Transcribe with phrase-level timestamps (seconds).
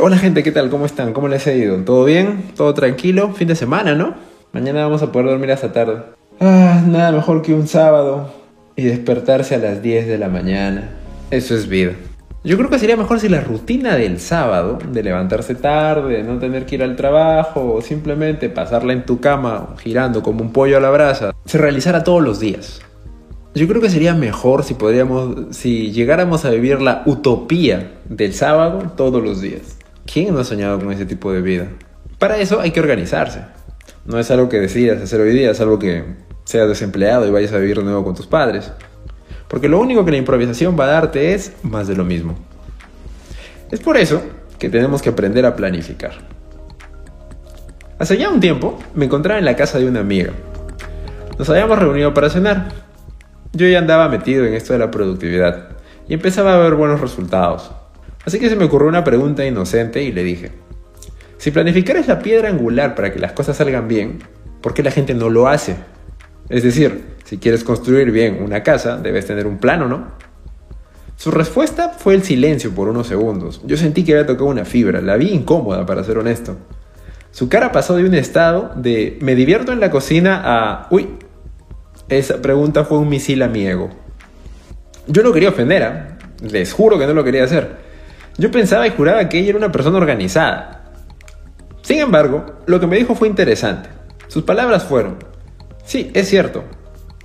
[0.00, 0.70] Hola gente, ¿qué tal?
[0.70, 1.12] ¿Cómo están?
[1.12, 1.76] ¿Cómo les ha ido?
[1.78, 2.52] ¿Todo bien?
[2.56, 3.32] ¿Todo tranquilo?
[3.34, 4.14] Fin de semana, ¿no?
[4.52, 6.02] Mañana vamos a poder dormir hasta tarde.
[6.38, 8.30] Ah, nada mejor que un sábado
[8.76, 10.90] y despertarse a las 10 de la mañana.
[11.32, 11.94] Eso es vida.
[12.44, 16.64] Yo creo que sería mejor si la rutina del sábado, de levantarse tarde, no tener
[16.64, 20.80] que ir al trabajo o simplemente pasarla en tu cama girando como un pollo a
[20.80, 22.80] la brasa, se realizara todos los días.
[23.56, 28.92] Yo creo que sería mejor si podríamos, si llegáramos a vivir la utopía del sábado
[28.96, 29.77] todos los días.
[30.10, 31.68] ¿Quién no ha soñado con ese tipo de vida?
[32.18, 33.42] Para eso hay que organizarse.
[34.06, 36.02] No es algo que decidas hacer hoy día, es algo que
[36.44, 38.72] seas desempleado y vayas a vivir de nuevo con tus padres.
[39.48, 42.36] Porque lo único que la improvisación va a darte es más de lo mismo.
[43.70, 44.22] Es por eso
[44.58, 46.12] que tenemos que aprender a planificar.
[47.98, 50.32] Hace ya un tiempo me encontraba en la casa de una amiga.
[51.38, 52.68] Nos habíamos reunido para cenar.
[53.52, 55.68] Yo ya andaba metido en esto de la productividad
[56.08, 57.72] y empezaba a ver buenos resultados.
[58.28, 60.50] Así que se me ocurrió una pregunta inocente y le dije,
[61.38, 64.18] si planificar es la piedra angular para que las cosas salgan bien,
[64.60, 65.76] ¿por qué la gente no lo hace?
[66.50, 70.08] Es decir, si quieres construir bien una casa, debes tener un plano, ¿no?
[71.16, 73.62] Su respuesta fue el silencio por unos segundos.
[73.64, 76.58] Yo sentí que había tocado una fibra, la vi incómoda para ser honesto.
[77.30, 81.08] Su cara pasó de un estado de me divierto en la cocina a uy.
[82.10, 83.88] Esa pregunta fue un misil a mi ego.
[85.06, 87.87] Yo no quería ofender, les juro que no lo quería hacer.
[88.38, 90.84] Yo pensaba y juraba que ella era una persona organizada.
[91.82, 93.88] Sin embargo, lo que me dijo fue interesante.
[94.28, 95.16] Sus palabras fueron,
[95.84, 96.62] sí, es cierto,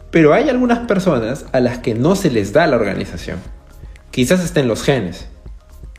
[0.10, 3.38] pero hay algunas personas a las que no se les da la organización.
[4.10, 5.28] Quizás estén los genes.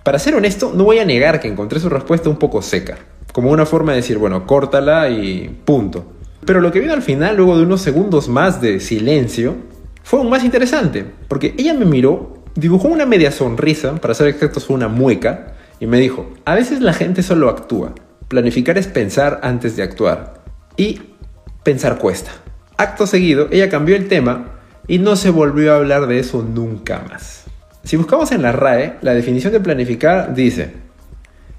[0.03, 2.99] Para ser honesto, no voy a negar que encontré su respuesta un poco seca,
[3.33, 6.13] como una forma de decir, bueno, córtala y punto.
[6.45, 9.55] Pero lo que vino al final, luego de unos segundos más de silencio,
[10.03, 14.71] fue aún más interesante, porque ella me miró Dibujó una media sonrisa, para ser exactos
[14.71, 17.97] una mueca, y me dijo, a veces la gente solo actúa.
[18.29, 20.45] Planificar es pensar antes de actuar.
[20.77, 21.01] Y
[21.65, 22.31] pensar cuesta.
[22.77, 27.05] Acto seguido, ella cambió el tema y no se volvió a hablar de eso nunca
[27.11, 27.45] más.
[27.83, 30.75] Si buscamos en la RAE, la definición de planificar dice,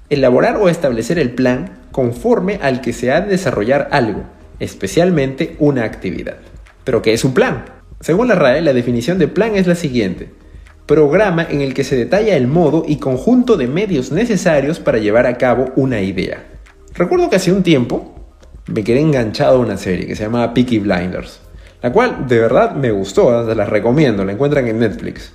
[0.08, 4.24] elaborar o establecer el plan conforme al que se ha de desarrollar algo,
[4.60, 6.38] especialmente una actividad.
[6.84, 7.66] ¿Pero qué es un plan?
[8.00, 10.30] Según la RAE, la definición de plan es la siguiente
[10.86, 15.26] programa en el que se detalla el modo y conjunto de medios necesarios para llevar
[15.26, 16.44] a cabo una idea.
[16.94, 18.14] Recuerdo que hace un tiempo
[18.68, 21.40] me quedé enganchado a una serie que se llamaba Peaky Blinders,
[21.82, 25.32] la cual de verdad me gustó, se las recomiendo, la encuentran en Netflix.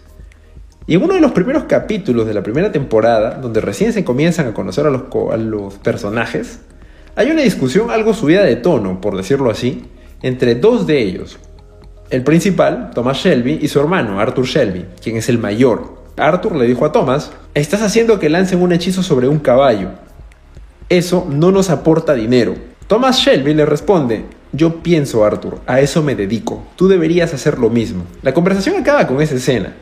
[0.88, 4.48] Y en uno de los primeros capítulos de la primera temporada, donde recién se comienzan
[4.48, 6.62] a conocer a los, a los personajes,
[7.16, 9.84] hay una discusión algo subida de tono, por decirlo así,
[10.22, 11.40] entre dos de ellos,
[12.12, 16.02] el principal, Thomas Shelby, y su hermano, Arthur Shelby, quien es el mayor.
[16.18, 19.90] Arthur le dijo a Thomas, estás haciendo que lancen un hechizo sobre un caballo.
[20.90, 22.56] Eso no nos aporta dinero.
[22.88, 27.70] Thomas Shelby le responde, yo pienso Arthur, a eso me dedico, tú deberías hacer lo
[27.70, 28.04] mismo.
[28.22, 29.74] La conversación acaba con esa escena.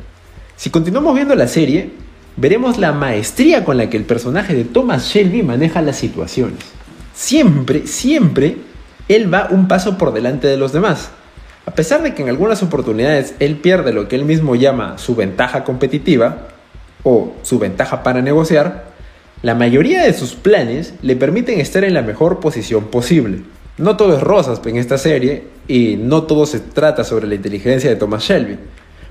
[0.56, 1.90] Si continuamos viendo la serie,
[2.38, 6.60] veremos la maestría con la que el personaje de Thomas Shelby maneja las situaciones.
[7.16, 8.58] Siempre, siempre,
[9.08, 11.10] él va un paso por delante de los demás.
[11.70, 15.16] A pesar de que en algunas oportunidades él pierde lo que él mismo llama su
[15.16, 16.48] ventaja competitiva
[17.04, 18.86] o su ventaja para negociar,
[19.44, 23.44] la mayoría de sus planes le permiten estar en la mejor posición posible.
[23.78, 27.88] No todo es rosas en esta serie y no todo se trata sobre la inteligencia
[27.88, 28.58] de Thomas Shelby.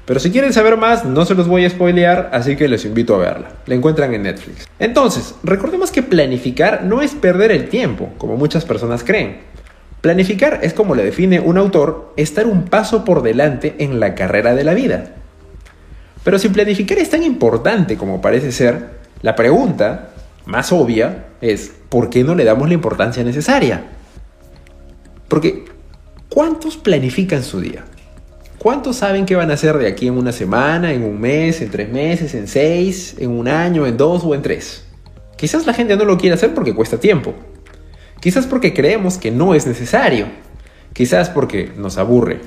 [0.04, 3.14] Pero si quieren saber más, no se los voy a spoilear, así que les invito
[3.14, 3.52] a verla.
[3.66, 4.66] La encuentran en Netflix.
[4.80, 9.46] Entonces, recordemos que planificar no es perder el tiempo, como muchas personas creen.
[10.00, 14.54] Planificar es como le define un autor, estar un paso por delante en la carrera
[14.54, 15.14] de la vida.
[16.22, 20.10] Pero si planificar es tan importante como parece ser, la pregunta
[20.46, 23.84] más obvia es ¿por qué no le damos la importancia necesaria?
[25.26, 25.64] Porque
[26.28, 27.84] ¿cuántos planifican su día?
[28.58, 31.70] ¿Cuántos saben qué van a hacer de aquí en una semana, en un mes, en
[31.70, 34.84] tres meses, en seis, en un año, en dos o en tres?
[35.36, 37.34] Quizás la gente no lo quiere hacer porque cuesta tiempo.
[38.20, 40.26] Quizás porque creemos que no es necesario.
[40.92, 42.40] Quizás porque nos aburre.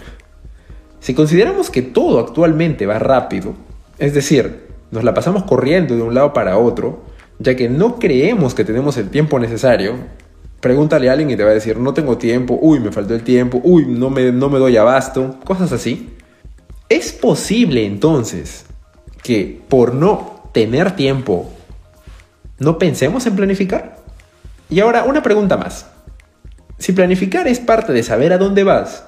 [1.00, 3.56] Si consideramos que todo actualmente va rápido,
[3.98, 7.04] es decir, nos la pasamos corriendo de un lado para otro,
[7.40, 9.96] ya que no creemos que tenemos el tiempo necesario,
[10.60, 13.24] pregúntale a alguien y te va a decir, no tengo tiempo, uy, me faltó el
[13.24, 16.14] tiempo, uy, no me, no me doy abasto, cosas así.
[16.88, 18.66] ¿Es posible entonces
[19.24, 21.50] que por no tener tiempo
[22.60, 24.01] no pensemos en planificar?
[24.72, 25.86] Y ahora una pregunta más.
[26.78, 29.04] Si planificar es parte de saber a dónde vas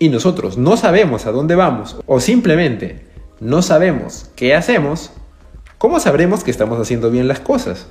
[0.00, 3.06] y nosotros no sabemos a dónde vamos o simplemente
[3.38, 5.12] no sabemos qué hacemos,
[5.78, 7.86] ¿cómo sabremos que estamos haciendo bien las cosas?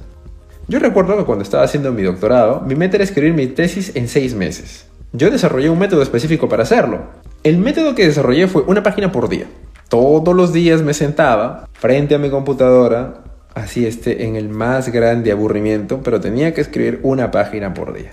[0.68, 4.10] Yo recuerdo que cuando estaba haciendo mi doctorado, mi meta era escribir mi tesis en
[4.10, 4.86] seis meses.
[5.14, 7.04] Yo desarrollé un método específico para hacerlo.
[7.42, 9.46] El método que desarrollé fue una página por día.
[9.88, 13.24] Todos los días me sentaba frente a mi computadora,
[13.58, 18.12] así esté en el más grande aburrimiento, pero tenía que escribir una página por día.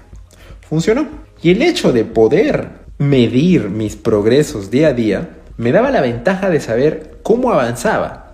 [0.69, 1.06] Funcionó.
[1.43, 2.69] Y el hecho de poder
[2.99, 8.25] medir mis progresos día a día me daba la ventaja de saber cómo avanzaba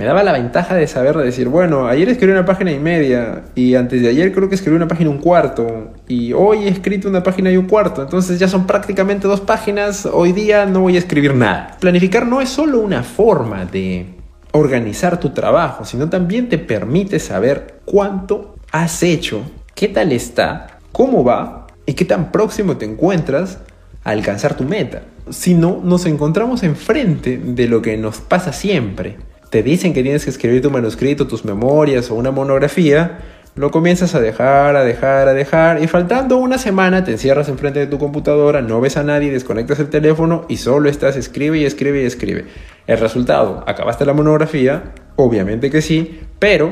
[0.00, 3.74] me daba la ventaja de saber decir, bueno, ayer escribí una página y media y
[3.74, 7.06] antes de ayer creo que escribí una página y un cuarto y hoy he escrito
[7.06, 10.96] una página y un cuarto, entonces ya son prácticamente dos páginas, hoy día no voy
[10.96, 11.76] a escribir nada.
[11.80, 14.06] Planificar no es solo una forma de
[14.52, 19.42] organizar tu trabajo, sino también te permite saber cuánto has hecho,
[19.74, 23.58] qué tal está, cómo va y qué tan próximo te encuentras
[24.04, 25.02] a alcanzar tu meta.
[25.30, 29.16] Si no, nos encontramos enfrente de lo que nos pasa siempre
[29.50, 33.18] te dicen que tienes que escribir tu manuscrito, tus memorias o una monografía,
[33.56, 37.80] lo comienzas a dejar, a dejar, a dejar y faltando una semana te encierras enfrente
[37.80, 41.64] de tu computadora, no ves a nadie, desconectas el teléfono y solo estás escribe y
[41.64, 42.46] escribe y escribe.
[42.86, 46.70] El resultado, acabaste la monografía, obviamente que sí, pero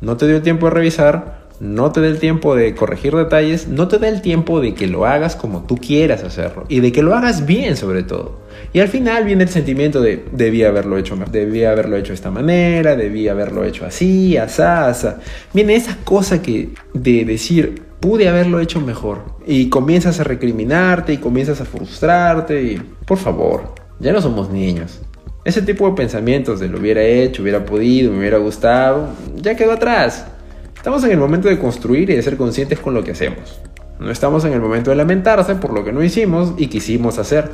[0.00, 3.86] no te dio tiempo de revisar, no te da el tiempo de corregir detalles, no
[3.86, 7.02] te da el tiempo de que lo hagas como tú quieras hacerlo y de que
[7.02, 8.40] lo hagas bien sobre todo.
[8.72, 12.14] Y al final viene el sentimiento de debía haberlo hecho mejor, debía haberlo hecho de
[12.14, 15.18] esta manera, debía haberlo hecho así, asá, asá.
[15.52, 21.18] Viene esa cosa que de decir pude haberlo hecho mejor y comienzas a recriminarte y
[21.18, 25.00] comienzas a frustrarte y por favor, ya no somos niños.
[25.44, 29.72] Ese tipo de pensamientos de lo hubiera hecho, hubiera podido, me hubiera gustado, ya quedó
[29.72, 30.26] atrás.
[30.80, 33.60] Estamos en el momento de construir y de ser conscientes con lo que hacemos.
[33.98, 37.50] No estamos en el momento de lamentarse por lo que no hicimos y quisimos hacer.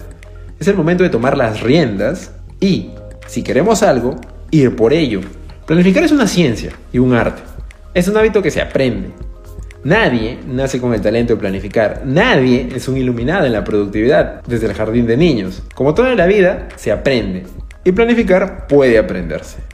[0.61, 2.31] Es el momento de tomar las riendas
[2.61, 2.91] y,
[3.27, 4.15] si queremos algo,
[4.53, 5.23] ir por ello.
[5.67, 7.43] Planificar es una ciencia y un arte.
[7.95, 9.09] Es un hábito que se aprende.
[9.83, 12.03] Nadie nace con el talento de planificar.
[12.05, 15.65] Nadie es un iluminado en la productividad desde el jardín de niños.
[15.75, 17.43] Como toda la vida, se aprende.
[17.83, 19.66] Y planificar puede aprenderse.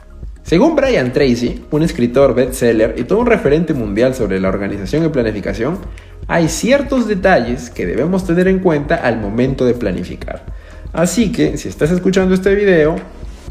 [0.53, 5.09] Según Brian Tracy, un escritor bestseller y todo un referente mundial sobre la organización y
[5.09, 5.79] planificación,
[6.27, 10.45] hay ciertos detalles que debemos tener en cuenta al momento de planificar.
[10.93, 12.97] Así que, si estás escuchando este video,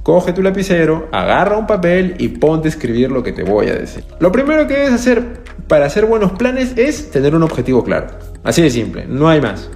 [0.05, 3.75] coge tu lapicero, agarra un papel y ponte a escribir lo que te voy a
[3.75, 4.05] decir.
[4.21, 5.25] Lo primero que debes hacer
[5.67, 8.07] para hacer buenos planes es tener un objetivo claro.
[8.45, 9.69] Así de simple, no hay más.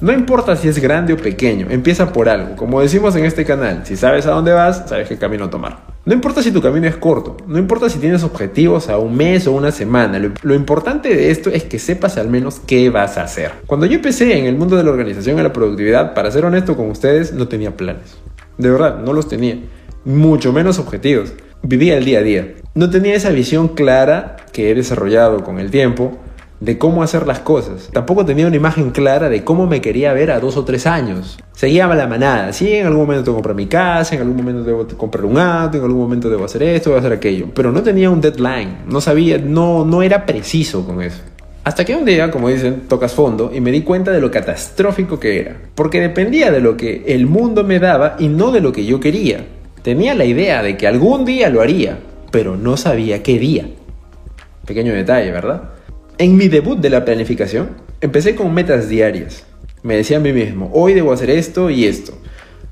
[0.00, 2.56] No importa si es grande o pequeño, empieza por algo.
[2.56, 5.93] Como decimos en este canal, si sabes a dónde vas, sabes qué camino tomar.
[6.06, 9.46] No importa si tu camino es corto, no importa si tienes objetivos a un mes
[9.46, 13.22] o una semana, lo, importante de esto es que sepas al menos qué vas a
[13.22, 13.52] hacer.
[13.66, 16.76] Cuando yo empecé en el mundo de la organización y la productividad, para ser honesto
[16.76, 18.18] con ustedes, no tenía planes.
[18.58, 19.58] De verdad, no los tenía.
[20.04, 21.32] Mucho menos objetivos.
[21.62, 22.54] Vivía el día a día.
[22.74, 26.18] No tenía esa visión clara que he desarrollado con el tiempo
[26.64, 27.90] de cómo hacer las cosas.
[27.92, 31.38] Tampoco tenía una imagen clara de cómo me quería ver a dos o tres años.
[31.52, 32.52] Seguía la manada.
[32.52, 35.38] Sí, en algún momento tengo que comprar mi casa, en algún momento debo comprar un
[35.38, 37.48] auto, en algún momento debo hacer esto, debo hacer aquello.
[37.54, 38.78] Pero no tenía un deadline.
[38.88, 41.20] No sabía, no, no era preciso con eso.
[41.64, 45.20] Hasta que un día, como dicen, tocas fondo y me di cuenta de lo catastrófico
[45.20, 45.56] que era.
[45.74, 49.00] Porque dependía de lo que el mundo me daba y no de lo que yo
[49.00, 49.46] quería.
[49.82, 51.98] Tenía la idea de que algún día lo haría,
[52.30, 53.66] pero no sabía qué día.
[54.66, 55.73] Pequeño detalle, ¿verdad?
[56.16, 59.44] En mi debut de la planificación, empecé con metas diarias.
[59.82, 62.16] Me decía a mí mismo, hoy debo hacer esto y esto.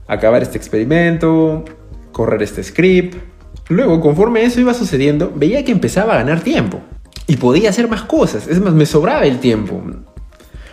[0.06, 1.64] Acabar este experimento,
[2.12, 3.16] correr este script.
[3.68, 6.80] Luego, conforme eso iba sucediendo, veía que empezaba a ganar tiempo.
[7.26, 8.46] Y podía hacer más cosas.
[8.46, 9.82] Es más, me sobraba el tiempo.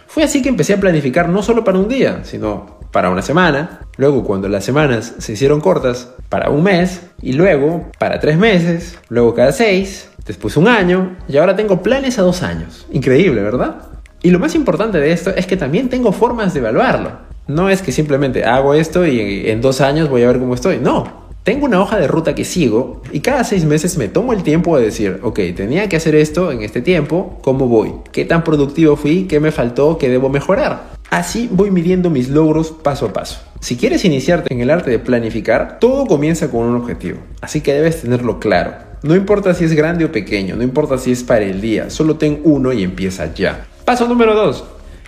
[0.06, 3.88] Fue así que empecé a planificar no solo para un día, sino para una semana.
[3.98, 7.02] Luego, cuando las semanas se hicieron cortas, para un mes.
[7.20, 9.00] Y luego, para tres meses.
[9.10, 12.86] Luego, cada seis después un año y ahora tengo planes a dos años.
[12.92, 13.82] Increíble, ¿verdad?
[14.22, 17.14] Y lo más importante de esto es que también tengo formas de evaluarlo.
[17.48, 20.78] No es que simplemente hago esto y en dos años voy a ver cómo estoy.
[20.78, 24.44] No, tengo una hoja de ruta que sigo y cada seis meses me tomo el
[24.44, 27.94] tiempo de decir, ok, tenía que hacer esto en este tiempo, ¿cómo voy?
[28.12, 29.24] ¿Qué tan productivo fui?
[29.24, 29.98] ¿Qué me faltó?
[29.98, 30.90] ¿Qué debo mejorar?
[31.10, 33.42] Así voy midiendo mis logros paso a paso.
[33.62, 37.74] Si quieres iniciarte en el arte de planificar, todo comienza con un objetivo, así que
[37.74, 38.89] debes tenerlo claro.
[39.02, 42.18] No importa si es grande o pequeño, no importa si es para el día, solo
[42.18, 43.66] ten uno y empieza ya.
[43.86, 44.64] Paso número 2.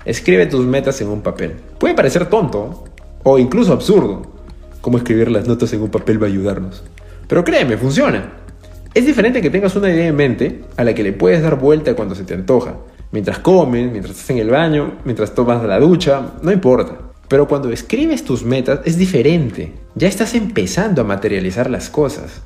[0.06, 1.56] Escribe tus metas en un papel.
[1.78, 2.86] Puede parecer tonto
[3.24, 4.22] o incluso absurdo.
[4.80, 6.84] Cómo escribir las notas en un papel va a ayudarnos.
[7.28, 8.32] Pero créeme, funciona.
[8.94, 11.94] Es diferente que tengas una idea en mente a la que le puedes dar vuelta
[11.94, 12.78] cuando se te antoja.
[13.12, 16.98] Mientras comes, mientras estás en el baño, mientras tomas la ducha, no importa.
[17.28, 19.74] Pero cuando escribes tus metas es diferente.
[19.96, 22.42] Ya estás empezando a materializar las cosas.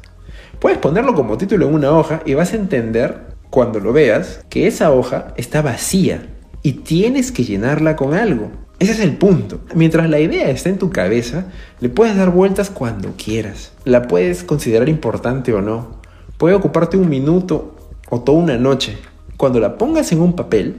[0.65, 3.19] Puedes ponerlo como título en una hoja y vas a entender
[3.51, 6.25] cuando lo veas, que esa hoja está vacía
[6.63, 8.49] y tienes que llenarla con algo.
[8.79, 9.59] Ese es el punto.
[9.75, 11.45] Mientras la idea está en tu cabeza,
[11.81, 13.73] le puedes dar vueltas cuando quieras.
[13.83, 16.01] La puedes considerar importante o no.
[16.39, 17.75] Puede ocuparte un minuto
[18.09, 18.97] o toda una noche.
[19.37, 20.77] Cuando la pongas en un papel,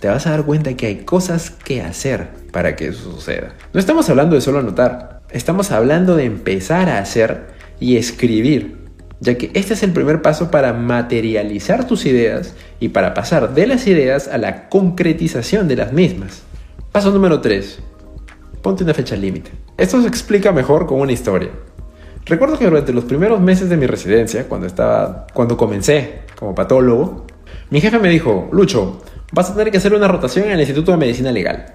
[0.00, 3.54] te vas a dar cuenta que hay cosas que hacer para que eso suceda.
[3.72, 8.81] No estamos hablando de solo anotar, estamos hablando de empezar a hacer y escribir,
[9.22, 13.68] ya que este es el primer paso para materializar tus ideas y para pasar de
[13.68, 16.42] las ideas a la concretización de las mismas.
[16.90, 17.78] Paso número 3.
[18.62, 19.52] Ponte una fecha límite.
[19.76, 21.50] Esto se explica mejor con una historia.
[22.26, 27.24] Recuerdo que durante los primeros meses de mi residencia, cuando estaba cuando comencé como patólogo,
[27.70, 30.90] mi jefe me dijo, "Lucho, vas a tener que hacer una rotación en el Instituto
[30.90, 31.74] de Medicina Legal."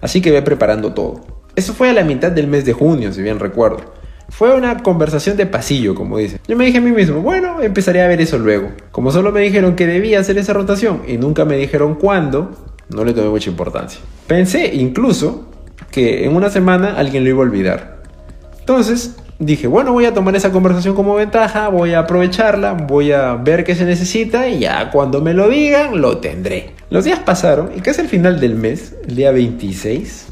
[0.00, 1.20] Así que ve preparando todo.
[1.54, 3.92] Eso fue a la mitad del mes de junio, si bien recuerdo.
[4.32, 6.40] Fue una conversación de pasillo, como dice.
[6.48, 8.70] Yo me dije a mí mismo, bueno, empezaré a ver eso luego.
[8.90, 12.50] Como solo me dijeron que debía hacer esa rotación y nunca me dijeron cuándo,
[12.88, 14.00] no le tomé mucha importancia.
[14.26, 15.50] Pensé incluso
[15.90, 18.02] que en una semana alguien lo iba a olvidar.
[18.58, 23.34] Entonces dije, bueno, voy a tomar esa conversación como ventaja, voy a aprovecharla, voy a
[23.34, 26.70] ver qué se necesita y ya cuando me lo digan lo tendré.
[26.88, 30.28] Los días pasaron y casi al final del mes, el día 26,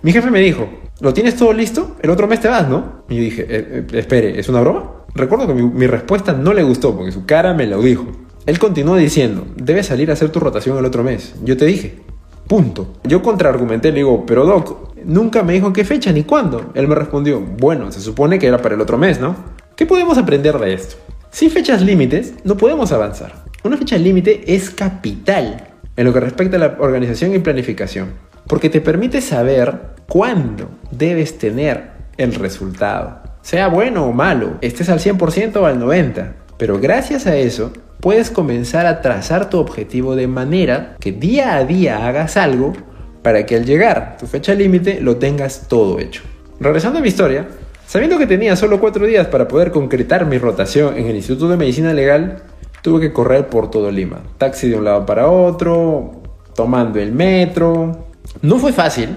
[0.00, 1.96] mi jefe me dijo, ¿lo tienes todo listo?
[2.00, 3.02] El otro mes te vas, ¿no?
[3.08, 3.46] Y yo dije, eh,
[3.92, 5.04] eh, espere, ¿es una broma?
[5.14, 8.06] Recuerdo que mi, respuesta no le gustó porque su cara me lo dijo.
[8.46, 11.34] Él continuó diciendo, debes salir a hacer tu rotación el otro mes.
[11.44, 11.98] Yo te dije,
[12.46, 12.94] punto.
[13.02, 16.70] Yo contraargumenté, le digo, pero Doc, nunca me dijo qué fecha ni cuándo.
[16.74, 19.34] Él me respondió, bueno, se supone que era para el otro mes, ¿no?
[19.74, 20.96] ¿Qué podemos aprender de esto?
[21.30, 23.44] Sin fechas límites, no podemos avanzar.
[23.64, 28.10] Una fecha límite es capital en lo que respecta a la organización y planificación,
[28.46, 33.22] porque te permite saber cuándo debes tener el resultado.
[33.40, 38.30] Sea bueno o malo, estés al 100% o al 90%, pero gracias a eso puedes
[38.30, 42.74] comenzar a trazar tu objetivo de manera que día a día hagas algo
[43.22, 46.20] para que al llegar tu fecha límite lo tengas todo hecho.
[46.60, 47.48] Regresando a mi historia,
[47.86, 51.56] sabiendo que tenía solo cuatro días para poder concretar mi rotación en el Instituto de
[51.56, 52.42] Medicina Legal,
[52.82, 54.20] tuve que correr por todo Lima.
[54.36, 56.20] Taxi de un lado para otro,
[56.54, 58.08] tomando el metro.
[58.42, 59.16] No fue fácil,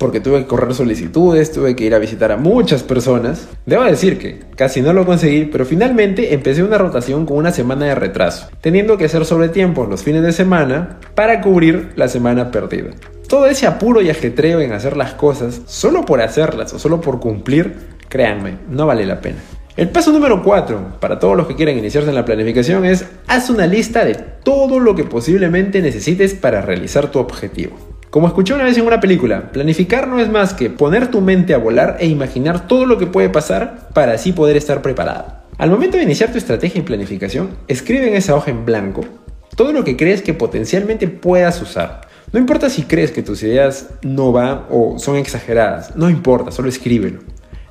[0.00, 3.46] porque tuve que correr solicitudes, tuve que ir a visitar a muchas personas.
[3.66, 7.84] Debo decir que casi no lo conseguí, pero finalmente empecé una rotación con una semana
[7.84, 12.50] de retraso, teniendo que hacer sobre tiempo los fines de semana para cubrir la semana
[12.50, 12.92] perdida.
[13.28, 17.20] Todo ese apuro y ajetreo en hacer las cosas, solo por hacerlas o solo por
[17.20, 17.76] cumplir,
[18.08, 19.40] créanme, no vale la pena.
[19.76, 23.50] El paso número 4 para todos los que quieran iniciarse en la planificación es haz
[23.50, 27.89] una lista de todo lo que posiblemente necesites para realizar tu objetivo.
[28.10, 31.54] Como escuché una vez en una película, planificar no es más que poner tu mente
[31.54, 35.26] a volar e imaginar todo lo que puede pasar para así poder estar preparado.
[35.58, 39.04] Al momento de iniciar tu estrategia y planificación, escribe en esa hoja en blanco
[39.54, 42.00] todo lo que crees que potencialmente puedas usar.
[42.32, 46.68] No importa si crees que tus ideas no van o son exageradas, no importa, solo
[46.68, 47.20] escríbelo.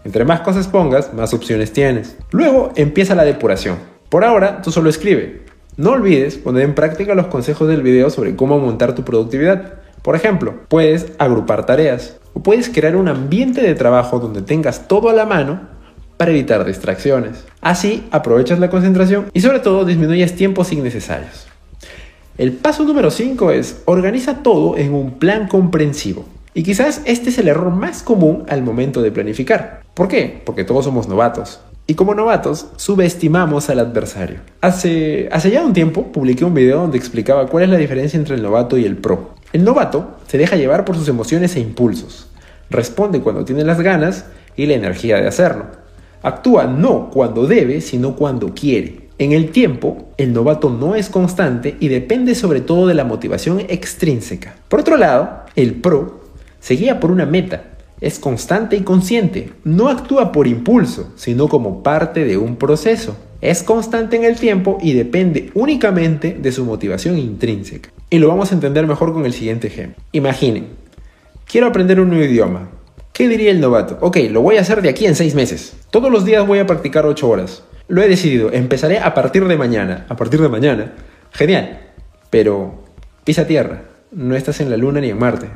[0.05, 2.15] Entre más cosas pongas, más opciones tienes.
[2.31, 3.77] Luego empieza la depuración.
[4.07, 5.41] Por ahora, tú solo escribe.
[5.75, 9.79] No olvides poner en práctica los consejos del video sobre cómo montar tu productividad.
[10.01, 15.09] Por ejemplo, puedes agrupar tareas o puedes crear un ambiente de trabajo donde tengas todo
[15.09, 15.61] a la mano
[16.17, 17.45] para evitar distracciones.
[17.61, 21.47] Así aprovechas la concentración y sobre todo disminuyes tiempos innecesarios.
[22.37, 26.25] El paso número 5 es organiza todo en un plan comprensivo.
[26.53, 29.81] Y quizás este es el error más común al momento de planificar.
[29.93, 30.41] ¿Por qué?
[30.45, 31.59] Porque todos somos novatos.
[31.85, 34.39] Y como novatos, subestimamos al adversario.
[34.61, 38.35] Hace, hace ya un tiempo publiqué un video donde explicaba cuál es la diferencia entre
[38.35, 39.35] el novato y el pro.
[39.51, 42.27] El novato se deja llevar por sus emociones e impulsos.
[42.69, 44.25] Responde cuando tiene las ganas
[44.55, 45.65] y la energía de hacerlo.
[46.21, 49.09] Actúa no cuando debe, sino cuando quiere.
[49.17, 53.59] En el tiempo, el novato no es constante y depende sobre todo de la motivación
[53.59, 54.55] extrínseca.
[54.67, 56.21] Por otro lado, el pro
[56.59, 57.63] se guía por una meta,
[58.01, 63.17] es constante y consciente, no actúa por impulso, sino como parte de un proceso.
[63.41, 67.89] Es constante en el tiempo y depende únicamente de su motivación intrínseca.
[68.09, 70.03] Y lo vamos a entender mejor con el siguiente ejemplo.
[70.11, 70.67] Imaginen,
[71.45, 72.69] quiero aprender un nuevo idioma.
[73.13, 73.97] ¿Qué diría el novato?
[74.01, 75.75] Ok, lo voy a hacer de aquí en seis meses.
[75.89, 77.63] Todos los días voy a practicar ocho horas.
[77.87, 80.05] Lo he decidido, empezaré a partir de mañana.
[80.09, 80.93] A partir de mañana.
[81.31, 81.79] Genial.
[82.29, 82.83] Pero
[83.23, 83.83] pisa tierra.
[84.11, 85.47] No estás en la luna ni en Marte.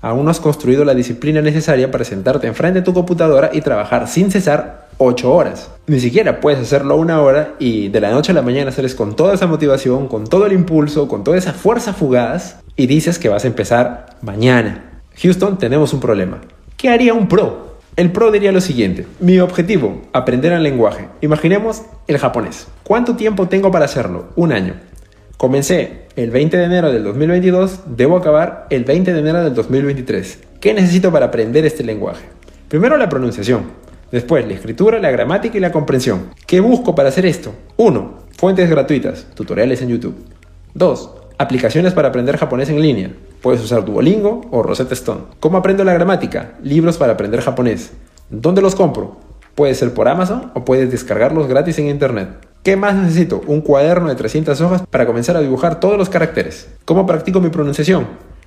[0.00, 4.06] Aún no has construido la disciplina necesaria para sentarte enfrente de tu computadora y trabajar
[4.08, 5.70] sin cesar 8 horas.
[5.86, 9.16] Ni siquiera puedes hacerlo una hora y de la noche a la mañana sales con
[9.16, 13.28] toda esa motivación, con todo el impulso, con toda esa fuerza fugaz y dices que
[13.28, 15.00] vas a empezar mañana.
[15.22, 16.40] Houston, tenemos un problema.
[16.76, 17.78] ¿Qué haría un pro?
[17.96, 21.08] El pro diría lo siguiente, mi objetivo, aprender el lenguaje.
[21.20, 22.68] Imaginemos el japonés.
[22.84, 24.26] ¿Cuánto tiempo tengo para hacerlo?
[24.36, 24.74] Un año.
[25.36, 30.38] Comencé el 20 de enero del 2022, debo acabar el 20 de enero del 2023.
[30.60, 32.24] ¿Qué necesito para aprender este lenguaje?
[32.68, 33.62] Primero la pronunciación,
[34.10, 36.30] después la escritura, la gramática y la comprensión.
[36.46, 37.52] ¿Qué busco para hacer esto?
[37.76, 38.14] 1.
[38.36, 40.16] Fuentes gratuitas, tutoriales en YouTube.
[40.74, 41.10] 2.
[41.38, 43.10] Aplicaciones para aprender japonés en línea.
[43.40, 45.22] Puedes usar Duolingo o Rosetta Stone.
[45.40, 46.54] ¿Cómo aprendo la gramática?
[46.62, 47.92] Libros para aprender japonés.
[48.30, 49.16] ¿Dónde los compro?
[49.54, 52.28] Puede ser por Amazon o puedes descargarlos gratis en Internet.
[52.62, 53.40] ¿Qué más necesito?
[53.46, 56.68] Un cuaderno de 300 hojas para comenzar a dibujar todos los caracteres.
[56.84, 58.06] ¿Cómo practico mi pronunciación?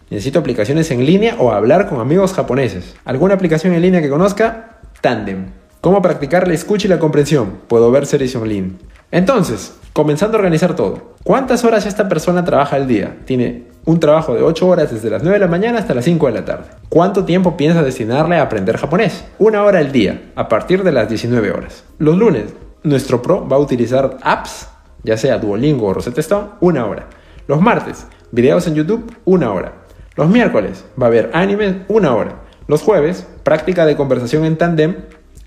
[0.10, 2.96] Necesito aplicaciones en línea o hablar con amigos japoneses.
[3.06, 4.71] ¿Alguna aplicación en línea que conozca?
[5.02, 5.48] Tandem.
[5.82, 7.58] ¿Cómo practicar la escucha y la comprensión?
[7.68, 8.74] Puedo ver series online.
[9.10, 11.16] Entonces, comenzando a organizar todo.
[11.24, 13.18] ¿Cuántas horas esta persona trabaja al día?
[13.26, 16.28] Tiene un trabajo de 8 horas desde las 9 de la mañana hasta las 5
[16.28, 16.66] de la tarde.
[16.88, 19.26] ¿Cuánto tiempo piensa destinarle a aprender japonés?
[19.40, 21.84] Una hora al día, a partir de las 19 horas.
[21.98, 22.54] Los lunes,
[22.84, 24.68] nuestro pro va a utilizar apps,
[25.04, 27.08] ya sea Duolingo o Rosetta Stone, una hora.
[27.48, 29.74] Los martes, videos en YouTube, una hora.
[30.16, 32.41] Los miércoles, va a ver animes, una hora.
[32.72, 34.96] Los jueves, práctica de conversación en tandem.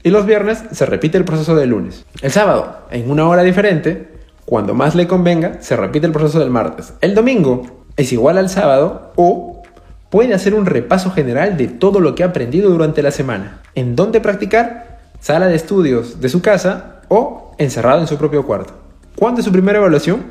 [0.03, 2.05] Y los viernes, se repite el proceso del lunes.
[2.21, 4.11] El sábado, en una hora diferente,
[4.45, 6.93] cuando más le convenga, se repite el proceso del martes.
[7.01, 9.63] El domingo es igual al sábado o
[10.11, 13.63] puede hacer un repaso general de todo lo que ha aprendido durante la semana.
[13.75, 15.01] ¿En dónde practicar?
[15.19, 18.75] Sala de estudios de su casa o encerrado en su propio cuarto.
[19.17, 20.25] ¿Cuándo es su primera evaluación?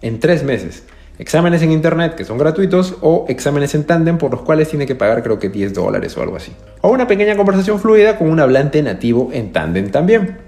[0.00, 0.84] En tres meses.
[1.18, 4.94] Exámenes en internet que son gratuitos o exámenes en tándem por los cuales tiene que
[4.94, 6.52] pagar creo que 10 dólares o algo así.
[6.80, 10.38] O una pequeña conversación fluida con un hablante nativo en tándem también.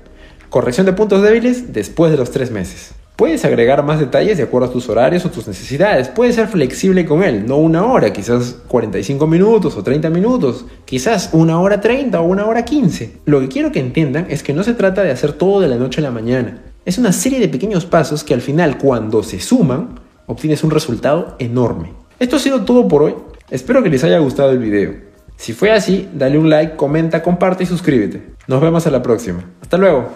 [0.49, 2.93] Corrección de puntos débiles después de los tres meses.
[3.17, 6.09] Puedes agregar más detalles de acuerdo a tus horarios o tus necesidades.
[6.09, 11.31] Puedes ser flexible con él, no una hora, quizás 45 minutos o 30 minutos, quizás
[11.33, 13.19] una hora 30 o una hora 15.
[13.27, 15.77] Lo que quiero que entiendan es que no se trata de hacer todo de la
[15.77, 16.63] noche a la mañana.
[16.87, 20.00] Es una serie de pequeños pasos que al final, cuando se suman,
[20.31, 21.93] obtienes un resultado enorme.
[22.21, 23.15] Esto ha sido todo por hoy.
[23.51, 24.95] Espero que les haya gustado el video.
[25.37, 28.23] Si fue así, dale un like, comenta, comparte y suscríbete.
[28.47, 29.43] Nos vemos a la próxima.
[29.61, 30.09] Hasta luego.